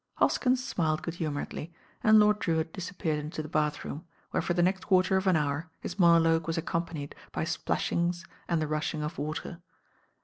[0.15, 1.71] Hoskins smiled good humouredly,
[2.03, 5.69] and Lord Drewitt disappeared into the bathroom, where for the next quarter of an hour
[5.79, 9.61] his monologue was ac companied by splashings and the rushing of water.